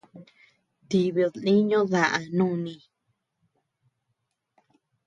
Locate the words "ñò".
1.69-1.81